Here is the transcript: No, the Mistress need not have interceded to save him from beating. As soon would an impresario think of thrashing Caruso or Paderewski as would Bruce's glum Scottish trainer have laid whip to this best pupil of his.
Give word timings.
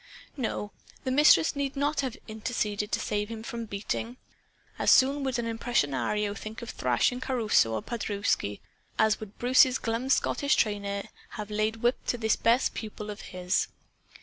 No, 0.35 0.71
the 1.03 1.11
Mistress 1.11 1.55
need 1.55 1.75
not 1.75 2.01
have 2.01 2.17
interceded 2.27 2.91
to 2.91 2.99
save 2.99 3.29
him 3.29 3.43
from 3.43 3.65
beating. 3.65 4.17
As 4.79 4.89
soon 4.89 5.23
would 5.23 5.37
an 5.37 5.45
impresario 5.45 6.33
think 6.33 6.63
of 6.63 6.71
thrashing 6.71 7.21
Caruso 7.21 7.73
or 7.75 7.83
Paderewski 7.83 8.61
as 8.97 9.19
would 9.19 9.37
Bruce's 9.37 9.77
glum 9.77 10.09
Scottish 10.09 10.55
trainer 10.55 11.03
have 11.37 11.51
laid 11.51 11.83
whip 11.83 12.03
to 12.07 12.17
this 12.17 12.35
best 12.35 12.73
pupil 12.73 13.11
of 13.11 13.21
his. 13.29 13.67